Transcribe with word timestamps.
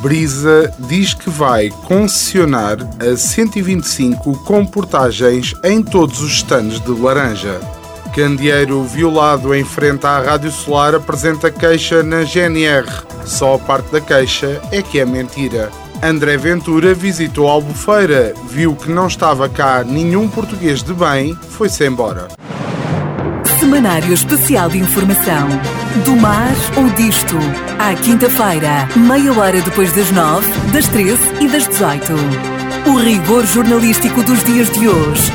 Brisa 0.00 0.72
diz 0.78 1.12
que 1.12 1.28
vai 1.28 1.68
concessionar 1.68 2.78
a 2.98 3.14
125 3.14 4.38
com 4.44 4.64
portagens 4.64 5.54
em 5.62 5.82
todos 5.82 6.22
os 6.22 6.36
stands 6.36 6.80
de 6.80 6.92
laranja. 6.92 7.60
Candeeiro 8.14 8.82
violado 8.84 9.54
em 9.54 9.64
frente 9.64 10.06
à 10.06 10.18
Rádio 10.18 10.50
Solar 10.50 10.94
apresenta 10.94 11.50
queixa 11.50 12.02
na 12.02 12.24
GNR. 12.24 12.86
Só 13.26 13.56
a 13.56 13.58
parte 13.58 13.92
da 13.92 14.00
queixa 14.00 14.62
é 14.72 14.80
que 14.80 14.98
é 14.98 15.04
mentira. 15.04 15.83
André 16.04 16.36
Ventura 16.36 16.92
visitou 16.92 17.48
Albufeira, 17.48 18.34
viu 18.46 18.76
que 18.76 18.90
não 18.90 19.06
estava 19.06 19.48
cá 19.48 19.82
nenhum 19.82 20.28
português 20.28 20.82
de 20.82 20.92
bem, 20.92 21.34
foi-se 21.48 21.86
embora. 21.86 22.28
Semanário 23.58 24.12
Especial 24.12 24.68
de 24.68 24.76
Informação. 24.76 25.48
Do 26.04 26.14
mar 26.14 26.52
ou 26.76 26.90
disto. 26.90 27.36
À 27.78 27.94
quinta-feira, 27.94 28.86
meia 28.94 29.32
hora 29.32 29.62
depois 29.62 29.94
das 29.94 30.10
nove, 30.10 30.46
das 30.74 30.86
treze 30.88 31.22
e 31.40 31.48
das 31.48 31.66
dezoito. 31.68 32.12
O 32.86 32.98
rigor 32.98 33.46
jornalístico 33.46 34.22
dos 34.24 34.44
dias 34.44 34.68
de 34.72 34.86
hoje. 34.86 35.32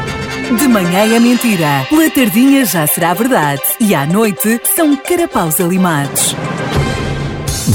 De 0.56 0.68
manhã 0.68 1.16
é 1.16 1.20
mentira, 1.20 1.88
pela 1.90 2.12
tardinha 2.12 2.64
já 2.64 2.86
será 2.86 3.16
verdade 3.16 3.64
e 3.80 3.96
à 3.96 4.06
noite 4.06 4.62
são 4.76 4.96
carapaus 4.96 5.60
alimados. 5.60 6.36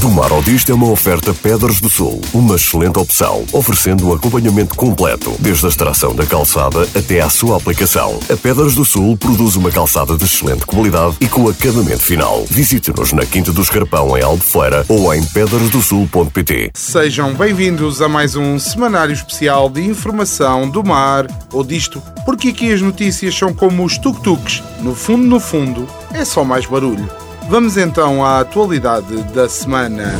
Do 0.01 0.09
Mar 0.09 0.29
ao 0.29 0.43
Disto 0.43 0.73
é 0.73 0.75
uma 0.75 0.89
oferta 0.89 1.33
Pedras 1.33 1.79
do 1.79 1.89
Sul, 1.89 2.19
uma 2.33 2.57
excelente 2.57 2.99
opção, 2.99 3.45
oferecendo 3.53 4.09
um 4.09 4.13
acompanhamento 4.13 4.75
completo, 4.75 5.33
desde 5.39 5.65
a 5.65 5.69
extração 5.69 6.13
da 6.13 6.25
calçada 6.25 6.81
até 6.93 7.21
à 7.21 7.29
sua 7.29 7.55
aplicação. 7.55 8.19
A 8.29 8.35
Pedras 8.35 8.75
do 8.75 8.83
Sul 8.83 9.15
produz 9.15 9.55
uma 9.55 9.71
calçada 9.71 10.17
de 10.17 10.25
excelente 10.25 10.65
qualidade 10.65 11.15
e 11.21 11.29
com 11.29 11.47
acabamento 11.47 12.01
final. 12.03 12.43
Visite-nos 12.49 13.13
na 13.13 13.25
Quinta 13.25 13.53
do 13.53 13.61
Escarpão, 13.61 14.17
em 14.17 14.21
Albufeira, 14.21 14.85
ou 14.89 15.13
em 15.13 15.23
pedrasdosul.pt. 15.23 16.71
Sejam 16.73 17.33
bem-vindos 17.33 18.01
a 18.01 18.09
mais 18.09 18.35
um 18.35 18.59
semanário 18.59 19.13
especial 19.13 19.69
de 19.69 19.81
informação 19.81 20.69
do 20.69 20.83
mar 20.83 21.25
ou 21.53 21.63
disto, 21.63 22.03
porque 22.25 22.49
aqui 22.49 22.73
as 22.73 22.81
notícias 22.81 23.33
são 23.33 23.53
como 23.53 23.85
os 23.85 23.97
tuk-tuks. 23.97 24.61
No 24.81 24.93
fundo, 24.93 25.25
no 25.25 25.39
fundo, 25.39 25.87
é 26.13 26.25
só 26.25 26.43
mais 26.43 26.65
barulho. 26.65 27.09
Vamos 27.47 27.77
então 27.77 28.25
à 28.25 28.39
atualidade 28.39 29.21
da 29.33 29.47
semana. 29.47 30.11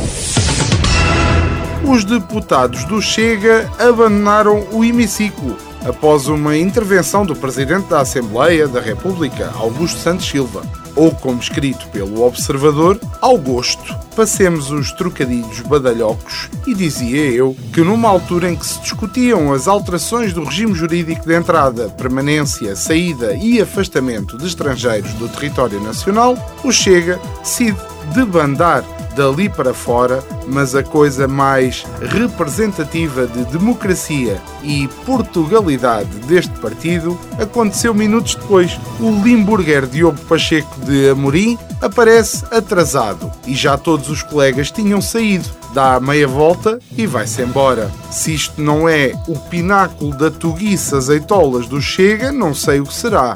Os 1.83 2.05
deputados 2.05 2.83
do 2.85 3.01
Chega 3.01 3.69
abandonaram 3.79 4.67
o 4.71 4.83
hemiciclo 4.83 5.57
após 5.83 6.27
uma 6.27 6.55
intervenção 6.55 7.25
do 7.25 7.35
Presidente 7.35 7.87
da 7.87 8.01
Assembleia 8.01 8.67
da 8.67 8.79
República, 8.79 9.51
Augusto 9.55 9.99
Santos 9.99 10.27
Silva, 10.27 10.61
ou 10.95 11.11
como 11.11 11.39
escrito 11.39 11.87
pelo 11.89 12.25
Observador, 12.25 12.99
ao 13.21 13.37
gosto. 13.37 13.95
Passemos 14.15 14.71
os 14.71 14.91
trocadilhos 14.93 15.59
badalhocos 15.61 16.49
e 16.65 16.73
dizia 16.73 17.31
eu 17.31 17.55
que 17.73 17.81
numa 17.81 18.09
altura 18.09 18.51
em 18.51 18.55
que 18.55 18.65
se 18.65 18.79
discutiam 18.79 19.51
as 19.51 19.67
alterações 19.67 20.31
do 20.31 20.43
regime 20.43 20.73
jurídico 20.73 21.27
de 21.27 21.35
entrada, 21.35 21.89
permanência, 21.89 22.75
saída 22.75 23.33
e 23.33 23.61
afastamento 23.61 24.37
de 24.37 24.47
estrangeiros 24.47 25.13
do 25.15 25.27
território 25.27 25.81
nacional, 25.81 26.37
o 26.63 26.71
Chega 26.71 27.19
decide 27.41 27.77
debandar 28.13 28.83
dali 29.15 29.49
para 29.49 29.73
fora, 29.73 30.23
mas 30.47 30.75
a 30.75 30.83
coisa 30.83 31.27
mais 31.27 31.85
representativa 32.01 33.25
de 33.25 33.45
democracia 33.45 34.41
e 34.61 34.87
Portugalidade 35.05 36.09
deste 36.27 36.51
partido 36.59 37.17
aconteceu 37.39 37.93
minutos 37.93 38.35
depois. 38.35 38.77
O 38.99 39.09
Limburger 39.23 39.87
Diogo 39.87 40.19
Pacheco 40.25 40.79
de 40.81 41.09
Amorim 41.09 41.57
aparece 41.81 42.43
atrasado 42.51 43.31
e 43.47 43.55
já 43.55 43.77
todos 43.77 44.09
os 44.09 44.21
colegas 44.21 44.69
tinham 44.69 45.01
saído. 45.01 45.49
Dá 45.73 45.95
a 45.95 45.99
meia 45.99 46.27
volta 46.27 46.79
e 46.97 47.05
vai-se 47.05 47.41
embora. 47.41 47.91
Se 48.11 48.33
isto 48.33 48.61
não 48.61 48.87
é 48.87 49.13
o 49.27 49.37
pináculo 49.37 50.15
da 50.17 50.29
tuguice 50.29 50.95
azeitolas 50.95 51.67
do 51.67 51.81
Chega, 51.81 52.31
não 52.31 52.53
sei 52.53 52.79
o 52.79 52.85
que 52.85 52.93
será. 52.93 53.35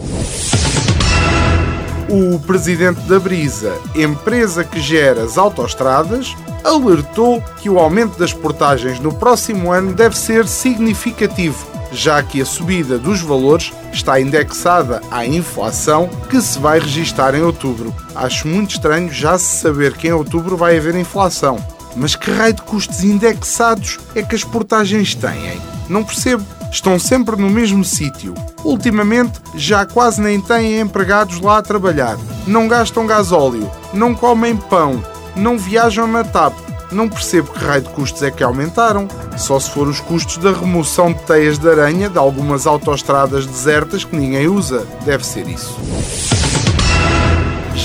O 2.11 2.39
presidente 2.39 3.01
da 3.01 3.19
Brisa, 3.19 3.77
empresa 3.93 4.63
que 4.63 4.81
gera 4.81 5.23
as 5.23 5.37
autoestradas, 5.37 6.35
alertou 6.63 7.39
que 7.61 7.69
o 7.69 7.77
aumento 7.77 8.17
das 8.17 8.33
portagens 8.33 8.99
no 8.99 9.13
próximo 9.13 9.71
ano 9.71 9.93
deve 9.93 10.17
ser 10.17 10.47
significativo, 10.47 11.67
já 11.91 12.23
que 12.23 12.41
a 12.41 12.45
subida 12.45 12.97
dos 12.97 13.21
valores 13.21 13.71
está 13.93 14.19
indexada 14.19 15.03
à 15.11 15.23
inflação 15.23 16.09
que 16.27 16.41
se 16.41 16.57
vai 16.57 16.79
registar 16.79 17.35
em 17.35 17.43
outubro. 17.43 17.93
Acho 18.15 18.47
muito 18.47 18.71
estranho 18.71 19.13
já 19.13 19.37
se 19.37 19.61
saber 19.61 19.93
que 19.93 20.07
em 20.07 20.11
outubro 20.11 20.57
vai 20.57 20.77
haver 20.77 20.95
inflação. 20.95 21.63
Mas 21.95 22.15
que 22.15 22.31
raio 22.31 22.53
de 22.53 22.63
custos 22.63 23.03
indexados 23.03 23.99
é 24.15 24.23
que 24.23 24.35
as 24.35 24.43
portagens 24.43 25.13
têm? 25.13 25.61
Não 25.87 26.03
percebo 26.03 26.43
estão 26.71 26.99
sempre 26.99 27.35
no 27.35 27.49
mesmo 27.49 27.83
sítio. 27.83 28.33
Ultimamente 28.63 29.39
já 29.55 29.85
quase 29.85 30.21
nem 30.21 30.39
têm 30.39 30.79
empregados 30.79 31.39
lá 31.39 31.57
a 31.57 31.61
trabalhar. 31.61 32.17
Não 32.45 32.67
gastam 32.67 33.05
gasóleo, 33.05 33.69
não 33.93 34.15
comem 34.15 34.55
pão, 34.55 35.03
não 35.35 35.57
viajam 35.57 36.07
na 36.07 36.23
TAP. 36.23 36.53
Não 36.91 37.07
percebo 37.07 37.51
que 37.51 37.63
raio 37.63 37.83
de 37.83 37.89
custos 37.89 38.23
é 38.23 38.31
que 38.31 38.43
aumentaram. 38.43 39.07
Só 39.37 39.59
se 39.59 39.69
for 39.69 39.87
os 39.87 39.99
custos 39.99 40.37
da 40.37 40.51
remoção 40.51 41.13
de 41.13 41.19
teias 41.19 41.59
de 41.59 41.69
aranha 41.69 42.09
de 42.09 42.17
algumas 42.17 42.65
autoestradas 42.65 43.45
desertas 43.45 44.03
que 44.03 44.15
ninguém 44.15 44.47
usa. 44.47 44.87
Deve 45.05 45.23
ser 45.23 45.47
isso 45.47 46.38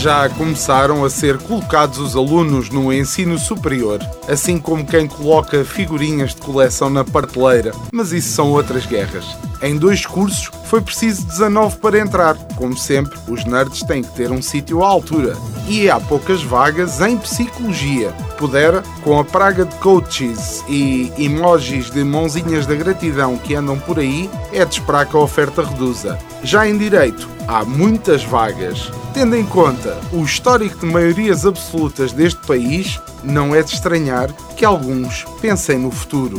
já 0.04 0.28
começaram 0.28 1.02
a 1.02 1.08
ser 1.08 1.38
colocados 1.38 1.98
os 1.98 2.14
alunos 2.14 2.68
no 2.68 2.92
ensino 2.92 3.38
superior, 3.38 4.00
assim 4.28 4.58
como 4.58 4.84
quem 4.84 5.08
coloca 5.08 5.64
figurinhas 5.64 6.34
de 6.34 6.42
coleção 6.42 6.90
na 6.90 7.02
parteleira, 7.02 7.72
mas 7.90 8.12
isso 8.12 8.28
são 8.28 8.50
outras 8.50 8.84
guerras. 8.84 9.24
Em 9.64 9.78
dois 9.78 10.04
cursos 10.04 10.50
foi 10.66 10.82
preciso 10.82 11.24
19 11.24 11.78
para 11.78 11.98
entrar. 11.98 12.36
Como 12.54 12.76
sempre, 12.76 13.18
os 13.26 13.46
nerds 13.46 13.82
têm 13.82 14.02
que 14.02 14.12
ter 14.12 14.30
um 14.30 14.42
sítio 14.42 14.84
à 14.84 14.88
altura. 14.88 15.38
E 15.66 15.88
há 15.88 15.98
poucas 15.98 16.42
vagas 16.42 17.00
em 17.00 17.16
psicologia. 17.16 18.10
Pudera, 18.36 18.82
com 19.02 19.18
a 19.18 19.24
praga 19.24 19.64
de 19.64 19.74
coaches 19.76 20.62
e 20.68 21.10
emojis 21.16 21.90
de 21.90 22.04
mãozinhas 22.04 22.66
da 22.66 22.74
gratidão 22.74 23.38
que 23.38 23.54
andam 23.54 23.78
por 23.78 23.98
aí, 23.98 24.28
é 24.52 24.66
de 24.66 24.74
esperar 24.74 25.06
que 25.06 25.16
a 25.16 25.20
oferta 25.20 25.64
reduza. 25.64 26.18
Já 26.42 26.68
em 26.68 26.76
direito, 26.76 27.26
há 27.48 27.64
muitas 27.64 28.22
vagas. 28.22 28.92
Tendo 29.14 29.34
em 29.34 29.46
conta 29.46 29.98
o 30.12 30.22
histórico 30.24 30.80
de 30.80 30.92
maiorias 30.92 31.46
absolutas 31.46 32.12
deste 32.12 32.46
país, 32.46 33.00
não 33.22 33.54
é 33.54 33.62
de 33.62 33.72
estranhar 33.72 34.30
que 34.58 34.64
alguns 34.66 35.24
pensem 35.40 35.78
no 35.78 35.90
futuro. 35.90 36.38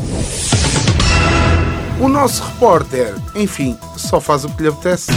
O 1.97 2.09
nosso 2.09 2.43
repórter, 2.43 3.15
enfim, 3.33 3.77
só 3.95 4.19
faz 4.19 4.43
o 4.43 4.49
que 4.49 4.63
lhe 4.63 4.67
apetece. 4.67 5.11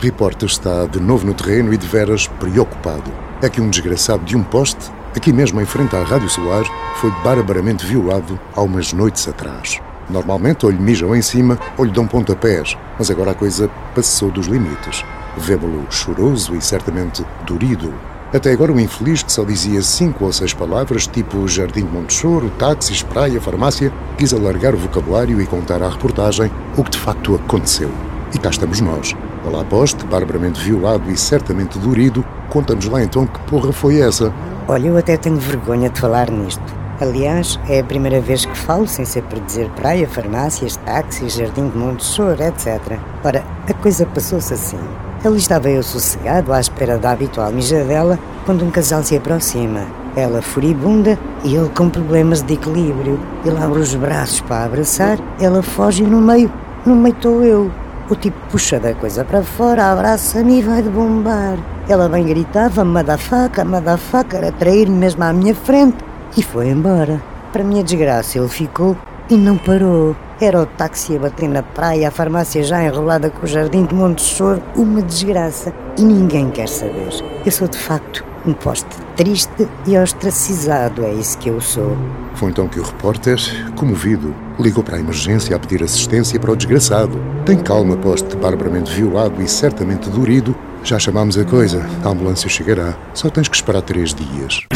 Reporter 0.00 0.46
está 0.46 0.86
de 0.86 0.98
novo 0.98 1.24
no 1.24 1.32
terreno 1.32 1.72
e 1.72 1.76
de 1.76 1.86
veras 1.86 2.26
preocupado. 2.26 3.10
É 3.40 3.48
que 3.48 3.60
um 3.60 3.70
desgraçado 3.70 4.24
de 4.24 4.36
um 4.36 4.42
poste, 4.42 4.90
aqui 5.16 5.32
mesmo 5.32 5.60
em 5.60 5.64
frente 5.64 5.94
à 5.94 6.02
Rádio 6.02 6.28
Solar, 6.28 6.64
foi 6.96 7.12
barbaramente 7.22 7.86
violado 7.86 8.38
há 8.56 8.62
umas 8.62 8.92
noites 8.92 9.28
atrás. 9.28 9.80
Normalmente 10.10 10.66
ou 10.66 10.72
lhe 10.72 10.78
mijam 10.78 11.14
em 11.14 11.22
cima 11.22 11.56
ou 11.78 11.84
lhe 11.84 11.92
dão 11.92 12.06
pontapés, 12.06 12.76
mas 12.98 13.12
agora 13.12 13.30
a 13.30 13.34
coisa 13.34 13.70
passou 13.94 14.30
dos 14.32 14.48
limites. 14.48 15.04
Vemo-lo 15.36 15.86
choroso 15.88 16.54
e 16.56 16.60
certamente 16.60 17.24
dorido. 17.46 17.94
Até 18.34 18.50
agora 18.50 18.72
o 18.72 18.80
infeliz 18.80 19.22
que 19.22 19.30
só 19.30 19.44
dizia 19.44 19.80
cinco 19.80 20.24
ou 20.24 20.32
seis 20.32 20.52
palavras, 20.52 21.06
tipo 21.06 21.46
jardim 21.46 21.86
de 21.86 21.92
Montessoro, 21.92 22.50
táxis, 22.58 23.00
praia, 23.00 23.40
farmácia, 23.40 23.92
quis 24.18 24.34
alargar 24.34 24.74
o 24.74 24.76
vocabulário 24.76 25.40
e 25.40 25.46
contar 25.46 25.80
à 25.84 25.88
reportagem 25.88 26.50
o 26.76 26.82
que 26.82 26.90
de 26.90 26.98
facto 26.98 27.36
aconteceu. 27.36 27.92
E 28.34 28.38
cá 28.40 28.50
estamos 28.50 28.80
nós. 28.80 29.14
Olá 29.46 29.64
poste, 29.64 30.04
barbaramente 30.06 30.60
violado 30.60 31.08
e 31.12 31.16
certamente 31.16 31.78
dorido, 31.78 32.24
conta-nos 32.50 32.86
lá 32.86 33.04
então 33.04 33.24
que 33.24 33.38
porra 33.42 33.72
foi 33.72 34.00
essa. 34.00 34.34
Olha, 34.66 34.88
eu 34.88 34.98
até 34.98 35.16
tenho 35.16 35.36
vergonha 35.36 35.88
de 35.88 36.00
falar 36.00 36.28
nisto. 36.28 36.60
Aliás, 37.00 37.60
é 37.68 37.78
a 37.78 37.84
primeira 37.84 38.20
vez 38.20 38.44
que 38.44 38.58
falo 38.58 38.88
sem 38.88 39.04
ser 39.04 39.22
por 39.22 39.38
dizer 39.38 39.70
praia, 39.76 40.08
farmácias, 40.08 40.76
táxis, 40.78 41.34
jardim 41.34 41.68
de 41.68 41.78
Montessor, 41.78 42.36
etc. 42.40 42.98
Ora, 43.22 43.44
a 43.68 43.74
coisa 43.74 44.04
passou-se 44.06 44.52
assim. 44.54 44.80
Ali 45.24 45.38
estava 45.38 45.70
eu 45.70 45.82
sossegado 45.82 46.52
à 46.52 46.60
espera 46.60 46.98
da 46.98 47.12
habitual 47.12 47.50
mijadela 47.50 48.18
quando 48.44 48.62
um 48.62 48.70
casal 48.70 49.02
se 49.02 49.16
aproxima. 49.16 49.86
Ela 50.14 50.42
furibunda 50.42 51.18
e 51.42 51.56
ele 51.56 51.70
com 51.70 51.88
problemas 51.88 52.42
de 52.42 52.52
equilíbrio. 52.52 53.18
Ele 53.42 53.56
abre 53.56 53.78
os 53.78 53.94
braços 53.94 54.42
para 54.42 54.64
abraçar, 54.64 55.18
ela 55.40 55.62
foge 55.62 56.02
e 56.02 56.06
no 56.06 56.20
meio, 56.20 56.52
no 56.84 56.94
meio 56.94 57.14
estou 57.14 57.42
eu. 57.42 57.70
O 58.10 58.14
tipo 58.14 58.36
puxa 58.50 58.78
da 58.78 58.92
coisa 58.92 59.24
para 59.24 59.42
fora, 59.42 59.90
abraça-me 59.90 60.58
e 60.58 60.62
vai 60.62 60.82
de 60.82 60.90
bombar. 60.90 61.56
Ela 61.88 62.06
bem 62.06 62.26
gritava, 62.26 62.84
madafaca, 62.84 63.64
madafaca, 63.64 64.46
a 64.46 64.52
trair-me 64.52 64.94
mesmo 64.94 65.24
à 65.24 65.32
minha 65.32 65.54
frente 65.54 65.96
e 66.36 66.42
foi 66.42 66.68
embora. 66.68 67.22
Para 67.50 67.64
minha 67.64 67.82
desgraça, 67.82 68.36
ele 68.36 68.48
ficou 68.48 68.94
e 69.30 69.36
não 69.36 69.56
parou. 69.56 70.16
Era 70.40 70.60
o 70.60 70.66
táxi 70.66 71.16
a 71.16 71.20
bater 71.20 71.48
na 71.48 71.62
praia, 71.62 72.08
a 72.08 72.10
farmácia 72.10 72.62
já 72.62 72.82
enrolada 72.84 73.30
com 73.30 73.44
o 73.44 73.48
jardim 73.48 73.84
de 73.84 73.94
Montessor, 73.94 74.58
uma 74.76 75.00
desgraça. 75.00 75.72
E 75.96 76.02
ninguém 76.02 76.50
quer 76.50 76.68
saber. 76.68 77.08
Eu 77.44 77.52
sou 77.52 77.68
de 77.68 77.78
facto 77.78 78.24
um 78.46 78.52
poste 78.52 78.86
triste 79.16 79.66
e 79.86 79.96
ostracizado, 79.96 81.04
é 81.04 81.12
isso 81.14 81.38
que 81.38 81.48
eu 81.48 81.60
sou. 81.60 81.96
Foi 82.34 82.50
então 82.50 82.68
que 82.68 82.78
o 82.78 82.82
repórter, 82.82 83.38
comovido, 83.74 84.34
ligou 84.58 84.82
para 84.82 84.96
a 84.96 85.00
emergência 85.00 85.54
a 85.56 85.58
pedir 85.58 85.82
assistência 85.82 86.38
para 86.38 86.52
o 86.52 86.56
desgraçado. 86.56 87.18
Tem 87.46 87.58
calma, 87.58 87.96
poste 87.96 88.36
barbaramente 88.36 88.92
violado 88.92 89.40
e 89.40 89.48
certamente 89.48 90.10
dorido. 90.10 90.54
Já 90.82 90.98
chamamos 90.98 91.38
a 91.38 91.44
coisa, 91.44 91.86
a 92.04 92.08
ambulância 92.08 92.48
chegará. 92.48 92.94
Só 93.14 93.30
tens 93.30 93.48
que 93.48 93.56
esperar 93.56 93.82
três 93.82 94.12
dias. 94.12 94.66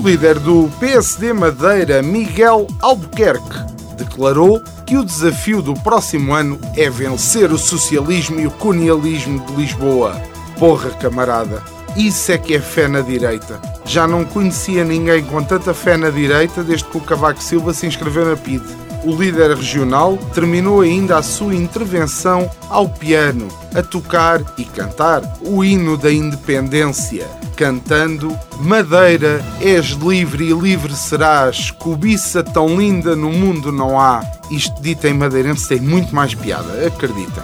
O 0.00 0.08
líder 0.08 0.38
do 0.38 0.70
PSD 0.80 1.30
Madeira, 1.34 2.00
Miguel 2.00 2.66
Albuquerque, 2.80 3.58
declarou 3.98 4.62
que 4.86 4.96
o 4.96 5.04
desafio 5.04 5.60
do 5.60 5.74
próximo 5.74 6.32
ano 6.32 6.58
é 6.74 6.88
vencer 6.88 7.52
o 7.52 7.58
socialismo 7.58 8.40
e 8.40 8.46
o 8.46 8.50
colonialismo 8.50 9.44
de 9.44 9.52
Lisboa. 9.56 10.18
Porra, 10.58 10.88
camarada, 10.90 11.62
isso 11.94 12.32
é 12.32 12.38
que 12.38 12.54
é 12.54 12.60
fé 12.60 12.88
na 12.88 13.02
direita. 13.02 13.60
Já 13.84 14.06
não 14.06 14.24
conhecia 14.24 14.84
ninguém 14.84 15.22
com 15.22 15.42
tanta 15.44 15.74
fé 15.74 15.98
na 15.98 16.08
direita 16.08 16.64
desde 16.64 16.86
que 16.86 16.96
o 16.96 17.02
Cavaco 17.02 17.42
Silva 17.42 17.74
se 17.74 17.86
inscreveu 17.86 18.24
na 18.24 18.36
PIDE. 18.38 18.64
O 19.04 19.14
líder 19.14 19.56
regional 19.56 20.18
terminou 20.34 20.82
ainda 20.82 21.16
a 21.16 21.22
sua 21.22 21.54
intervenção 21.54 22.50
ao 22.68 22.88
piano, 22.88 23.48
a 23.74 23.82
tocar 23.82 24.42
e 24.58 24.64
cantar 24.64 25.22
o 25.42 25.64
hino 25.64 25.96
da 25.96 26.12
independência 26.12 27.26
cantando 27.60 28.34
Madeira, 28.58 29.44
és 29.60 29.88
livre 29.88 30.48
e 30.48 30.52
livre 30.54 30.96
serás, 30.96 31.70
cobiça 31.70 32.42
tão 32.42 32.80
linda 32.80 33.14
no 33.14 33.30
mundo 33.30 33.70
não 33.70 34.00
há. 34.00 34.22
Isto 34.50 34.80
dito 34.80 35.06
em 35.06 35.12
madeirense 35.12 35.68
tem 35.68 35.78
muito 35.78 36.14
mais 36.14 36.34
piada, 36.34 36.86
acreditem. 36.86 37.42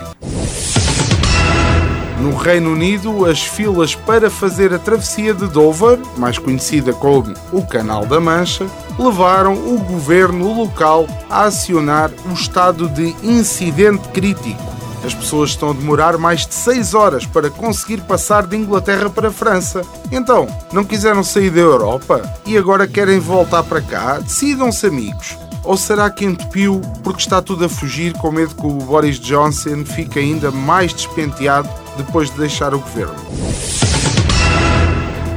No 2.18 2.34
Reino 2.34 2.72
Unido, 2.72 3.26
as 3.26 3.42
filas 3.42 3.94
para 3.94 4.30
fazer 4.30 4.72
a 4.72 4.78
travessia 4.78 5.34
de 5.34 5.48
Dover, 5.48 5.98
mais 6.16 6.38
conhecida 6.38 6.94
como 6.94 7.34
o 7.52 7.66
Canal 7.66 8.06
da 8.06 8.18
Mancha, 8.18 8.66
levaram 8.98 9.54
o 9.54 9.78
governo 9.78 10.52
local 10.52 11.06
a 11.28 11.44
acionar 11.44 12.10
o 12.28 12.32
estado 12.32 12.88
de 12.88 13.14
incidente 13.22 14.08
crítico 14.08 14.76
as 15.06 15.14
pessoas 15.14 15.50
estão 15.50 15.70
a 15.70 15.72
demorar 15.72 16.18
mais 16.18 16.46
de 16.46 16.54
6 16.54 16.94
horas 16.94 17.24
para 17.24 17.48
conseguir 17.48 18.00
passar 18.02 18.44
de 18.44 18.56
Inglaterra 18.56 19.08
para 19.08 19.28
a 19.28 19.32
França. 19.32 19.82
Então, 20.10 20.48
não 20.72 20.84
quiseram 20.84 21.22
sair 21.22 21.50
da 21.50 21.60
Europa 21.60 22.22
e 22.44 22.58
agora 22.58 22.88
querem 22.88 23.20
voltar 23.20 23.62
para 23.62 23.80
cá? 23.80 24.18
Decidam-se, 24.18 24.86
amigos. 24.86 25.38
Ou 25.62 25.76
será 25.76 26.10
que 26.10 26.24
entupiu 26.24 26.80
porque 27.02 27.20
está 27.20 27.40
tudo 27.40 27.64
a 27.64 27.68
fugir 27.68 28.12
com 28.14 28.32
medo 28.32 28.54
que 28.54 28.66
o 28.66 28.72
Boris 28.72 29.18
Johnson 29.18 29.84
fique 29.84 30.18
ainda 30.18 30.50
mais 30.50 30.92
despenteado 30.92 31.68
depois 31.96 32.30
de 32.30 32.38
deixar 32.38 32.74
o 32.74 32.80
governo? 32.80 33.14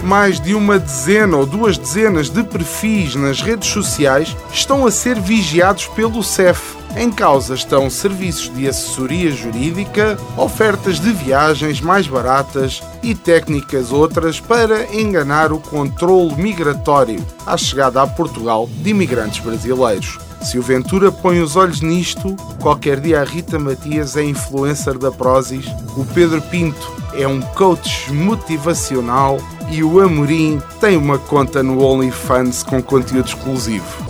Mais 0.10 0.40
de 0.40 0.56
uma 0.56 0.80
dezena 0.80 1.38
ou 1.38 1.46
duas 1.46 1.78
dezenas 1.78 2.32
de 2.32 2.44
perfis 2.44 3.14
nas 3.14 3.42
redes 3.42 3.70
sociais 3.70 4.36
estão 4.52 4.88
a 4.88 4.90
ser 4.90 5.20
vigiados 5.20 5.86
pelo 5.86 6.24
CEF 6.24 6.80
em 6.96 7.12
causa 7.12 7.54
estão 7.54 7.88
serviços 7.90 8.52
de 8.56 8.68
assessoria 8.68 9.32
jurídica, 9.32 10.18
ofertas 10.36 11.00
de 11.00 11.12
viagens 11.12 11.80
mais 11.80 12.08
baratas 12.08 12.82
e 13.04 13.14
técnicas 13.14 13.92
outras 13.92 14.40
para 14.40 14.92
enganar 14.96 15.54
o 15.54 15.60
controle 15.60 16.36
migratório 16.36 17.24
à 17.46 17.56
chegada 17.56 18.02
a 18.02 18.08
Portugal 18.08 18.68
de 18.82 18.90
imigrantes 18.90 19.40
brasileiros. 19.40 20.18
Se 20.42 20.58
o 20.58 20.64
Ventura 20.64 21.12
põe 21.12 21.40
os 21.40 21.56
olhos 21.56 21.82
nisto, 21.82 22.36
qualquer 22.60 23.00
dia 23.00 23.22
a 23.22 23.24
Rita 23.24 23.60
Matias 23.60 24.18
é 24.18 24.24
influencer 24.24 24.98
da 24.98 25.12
Prozis, 25.12 25.68
o 25.96 26.04
Pedro 26.06 26.42
Pinto 26.42 26.99
é 27.14 27.28
um 27.28 27.42
coach 27.42 28.12
motivacional 28.12 29.40
e 29.70 29.84
o 29.84 30.00
Amorim 30.00 30.62
tem 30.80 30.98
uma 30.98 31.18
conta 31.18 31.62
no 31.62 31.84
OnlyFans 31.84 32.64
com 32.64 32.82
conteúdo 32.82 33.28
exclusivo 33.28 34.08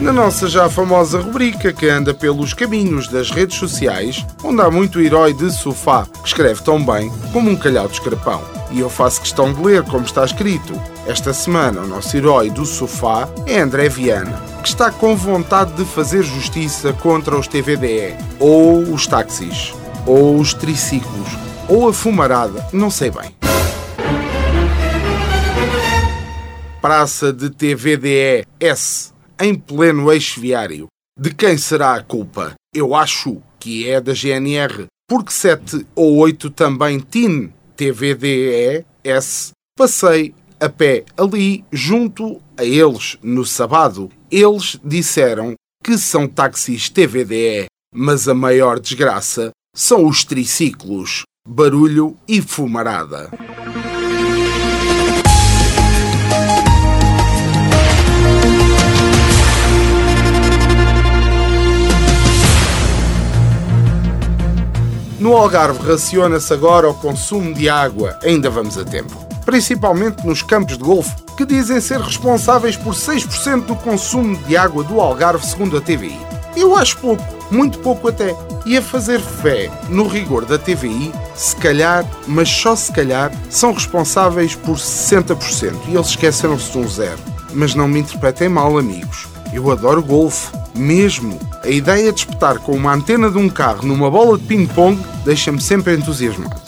na 0.00 0.12
nossa 0.12 0.46
já 0.46 0.70
famosa 0.70 1.20
rubrica 1.20 1.72
que 1.72 1.88
anda 1.88 2.14
pelos 2.14 2.54
caminhos 2.54 3.08
das 3.08 3.30
redes 3.30 3.58
sociais, 3.58 4.24
onde 4.44 4.62
há 4.62 4.70
muito 4.70 5.00
herói 5.00 5.32
de 5.32 5.50
sofá 5.50 6.06
que 6.22 6.28
escreve 6.28 6.62
tão 6.62 6.84
bem 6.84 7.10
como 7.32 7.50
um 7.50 7.56
calhau 7.56 7.88
de 7.88 7.94
escarpão. 7.94 8.40
E 8.70 8.80
eu 8.80 8.88
faço 8.88 9.20
questão 9.20 9.52
de 9.52 9.60
ler 9.60 9.82
como 9.82 10.04
está 10.04 10.24
escrito. 10.24 10.80
Esta 11.06 11.32
semana, 11.32 11.80
o 11.80 11.86
nosso 11.86 12.16
herói 12.16 12.48
do 12.50 12.64
sofá 12.64 13.28
é 13.46 13.60
André 13.60 13.88
Viana, 13.88 14.40
que 14.62 14.68
está 14.68 14.90
com 14.90 15.16
vontade 15.16 15.72
de 15.72 15.84
fazer 15.84 16.22
justiça 16.22 16.92
contra 16.92 17.36
os 17.36 17.48
TVDE, 17.48 18.14
ou 18.38 18.82
os 18.82 19.06
táxis, 19.06 19.72
ou 20.08 20.40
os 20.40 20.54
triciclos, 20.54 21.28
ou 21.68 21.86
a 21.86 21.92
fumarada, 21.92 22.66
não 22.72 22.90
sei 22.90 23.10
bem. 23.10 23.36
Praça 26.80 27.30
de 27.30 27.50
TVDE 27.50 28.46
S 28.58 29.12
em 29.38 29.54
pleno 29.54 30.10
eixo 30.10 30.40
viário. 30.40 30.86
De 31.20 31.34
quem 31.34 31.58
será 31.58 31.94
a 31.94 32.02
culpa? 32.02 32.54
Eu 32.74 32.94
acho 32.94 33.42
que 33.60 33.86
é 33.86 34.00
da 34.00 34.14
GNR, 34.14 34.86
porque 35.06 35.30
7 35.30 35.86
ou 35.94 36.16
8 36.16 36.50
também 36.50 37.00
TIN 37.00 37.52
TVDE-S 37.76 39.50
passei 39.76 40.34
a 40.58 40.70
pé 40.70 41.04
ali 41.18 41.64
junto 41.70 42.40
a 42.56 42.64
eles 42.64 43.18
no 43.22 43.44
sábado. 43.44 44.10
Eles 44.30 44.80
disseram 44.82 45.54
que 45.84 45.98
são 45.98 46.26
táxis 46.26 46.88
TVDE, 46.88 47.66
mas 47.94 48.26
a 48.26 48.34
maior 48.34 48.80
desgraça 48.80 49.50
são 49.78 50.06
os 50.06 50.24
triciclos, 50.24 51.22
barulho 51.48 52.16
e 52.26 52.42
fumarada. 52.42 53.30
No 65.20 65.36
Algarve 65.36 65.78
raciona-se 65.88 66.52
agora 66.52 66.90
o 66.90 66.94
consumo 66.94 67.54
de 67.54 67.68
água, 67.68 68.18
ainda 68.24 68.50
vamos 68.50 68.76
a 68.76 68.84
tempo. 68.84 69.14
Principalmente 69.44 70.26
nos 70.26 70.42
campos 70.42 70.76
de 70.76 70.82
golfe, 70.82 71.14
que 71.36 71.46
dizem 71.46 71.80
ser 71.80 72.00
responsáveis 72.00 72.76
por 72.76 72.94
6% 72.94 73.66
do 73.66 73.76
consumo 73.76 74.36
de 74.38 74.56
água 74.56 74.82
do 74.82 75.00
Algarve, 75.00 75.46
segundo 75.46 75.76
a 75.76 75.80
TVI. 75.80 76.18
Eu 76.56 76.74
acho 76.74 76.98
pouco, 76.98 77.22
muito 77.48 77.78
pouco 77.78 78.08
até. 78.08 78.34
E 78.68 78.76
a 78.76 78.82
fazer 78.82 79.18
fé 79.18 79.70
no 79.88 80.06
rigor 80.06 80.44
da 80.44 80.58
TVI, 80.58 81.10
se 81.34 81.56
calhar, 81.56 82.04
mas 82.26 82.50
só 82.50 82.76
se 82.76 82.92
calhar, 82.92 83.32
são 83.48 83.72
responsáveis 83.72 84.54
por 84.54 84.76
60%. 84.76 85.74
E 85.88 85.94
eles 85.94 86.08
esqueceram-se 86.08 86.72
de 86.72 86.76
um 86.76 86.86
zero. 86.86 87.18
Mas 87.54 87.74
não 87.74 87.88
me 87.88 88.00
interpretem 88.00 88.46
mal, 88.50 88.76
amigos. 88.76 89.26
Eu 89.54 89.70
adoro 89.70 90.02
golfe, 90.02 90.54
mesmo. 90.74 91.40
A 91.64 91.70
ideia 91.70 92.12
de 92.12 92.18
espetar 92.18 92.58
com 92.58 92.72
uma 92.72 92.92
antena 92.92 93.30
de 93.30 93.38
um 93.38 93.48
carro 93.48 93.86
numa 93.86 94.10
bola 94.10 94.36
de 94.36 94.44
ping-pong 94.44 95.02
deixa-me 95.24 95.62
sempre 95.62 95.96
entusiasmado. 95.96 96.60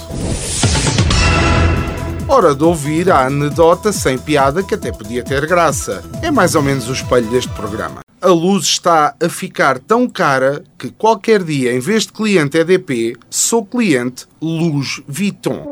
Hora 2.26 2.54
de 2.54 2.64
ouvir 2.64 3.10
a 3.10 3.26
anedota 3.26 3.92
sem 3.92 4.16
piada 4.16 4.62
que 4.62 4.74
até 4.74 4.90
podia 4.90 5.22
ter 5.22 5.44
graça. 5.44 6.02
É 6.22 6.30
mais 6.30 6.54
ou 6.54 6.62
menos 6.62 6.88
o 6.88 6.94
espelho 6.94 7.28
deste 7.28 7.52
programa. 7.52 8.00
A 8.22 8.28
luz 8.28 8.64
está 8.64 9.14
a 9.18 9.28
ficar 9.30 9.78
tão 9.78 10.06
cara 10.06 10.62
que 10.76 10.90
qualquer 10.90 11.42
dia, 11.42 11.74
em 11.74 11.80
vez 11.80 12.02
de 12.02 12.12
cliente 12.12 12.58
EDP, 12.58 13.16
sou 13.30 13.64
cliente 13.64 14.26
Luz 14.42 15.00
Viton. 15.08 15.66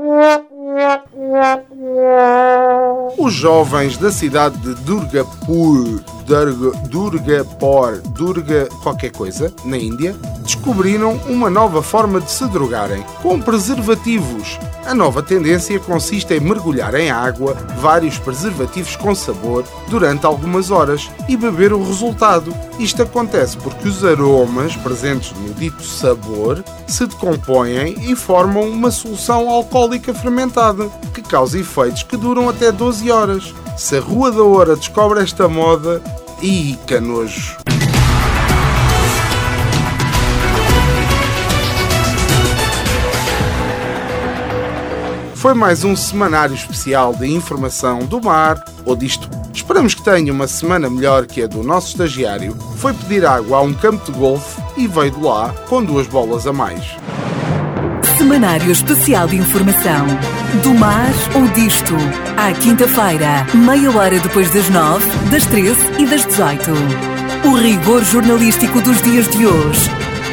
Os 3.19 3.35
jovens 3.35 3.99
da 3.99 4.11
cidade 4.11 4.57
de 4.61 4.75
Durgapur, 4.83 6.01
Durga, 6.27 6.79
Durgapur, 6.89 8.01
Durga 8.15 8.67
qualquer 8.83 9.11
coisa, 9.13 9.53
na 9.67 9.77
Índia, 9.77 10.17
descobriram 10.43 11.21
uma 11.29 11.51
nova 11.51 11.83
forma 11.83 12.19
de 12.19 12.31
se 12.31 12.47
drogarem, 12.49 13.05
com 13.21 13.39
preservativos. 13.39 14.59
A 14.89 14.95
nova 14.95 15.23
tendência 15.23 15.79
consiste 15.79 16.33
em 16.33 16.41
mergulhar 16.41 16.95
em 16.95 17.11
água 17.11 17.53
vários 17.79 18.17
preservativos 18.17 18.97
com 18.97 19.15
sabor 19.15 19.63
durante 19.89 20.25
algumas 20.25 20.71
horas 20.71 21.11
e 21.29 21.37
beber 21.37 21.75
o 21.75 21.85
resultado. 21.85 22.55
Isto 22.79 23.03
acontece 23.03 23.59
porque 23.59 23.87
os 23.87 24.03
aromas 24.03 24.75
presentes 24.77 25.33
no 25.33 25.53
dito 25.53 25.85
sabor 25.85 26.65
se 26.87 27.05
decompõem 27.05 28.11
e 28.11 28.17
formam 28.17 28.63
uma 28.63 28.91
solução 28.91 29.51
alcoólica 29.51 30.15
fermentada, 30.15 30.89
que 31.13 31.21
causa 31.21 31.59
efeitos 31.59 32.03
que 32.03 32.17
duram 32.17 32.49
até 32.49 32.73
12 32.73 33.11
horas. 33.11 33.55
Se 33.77 33.99
a 33.99 34.01
Rua 34.01 34.33
da 34.33 34.43
Hora 34.43 34.75
descobre 34.75 35.21
esta 35.21 35.47
moda, 35.47 36.03
e 36.43 36.79
canojo. 36.87 37.68
Foi 45.39 45.55
mais 45.55 45.85
um 45.85 45.95
semanário 45.95 46.53
especial 46.57 47.15
de 47.15 47.25
informação 47.33 48.01
do 48.01 48.21
mar 48.21 48.61
ou 48.85 48.97
disto. 48.97 49.31
Esperamos 49.55 49.95
que 49.95 50.03
tenha 50.03 50.33
uma 50.33 50.49
semana 50.49 50.91
melhor 50.91 51.27
que 51.27 51.45
a 51.45 51.47
do 51.47 51.63
nosso 51.63 51.91
estagiário. 51.91 52.57
Foi 52.77 52.93
pedir 52.93 53.25
água 53.25 53.59
a 53.59 53.61
um 53.61 53.73
campo 53.73 54.05
de 54.11 54.19
golfe 54.19 54.61
e 54.77 54.89
veio 54.89 55.13
de 55.13 55.23
lá 55.23 55.55
com 55.69 55.85
duas 55.85 56.09
bolas 56.09 56.45
a 56.45 56.53
mais. 56.53 56.97
Semanário 58.19 58.73
Especial 58.73 59.29
de 59.29 59.37
Informação. 59.37 60.07
Do 60.61 60.75
mar 60.75 61.13
ou 61.37 61.47
disto. 61.53 61.95
À 62.37 62.53
quinta-feira, 62.53 63.47
meia 63.55 63.97
hora 63.97 64.19
depois 64.19 64.53
das 64.53 64.69
nove, 64.71 65.09
das 65.31 65.47
treze 65.47 65.81
e 66.01 66.07
das 66.07 66.25
dezoito. 66.25 66.73
O 67.45 67.55
rigor 67.55 68.03
jornalístico 68.03 68.81
dos 68.81 69.01
dias 69.03 69.29
de 69.29 69.47
hoje. 69.47 69.89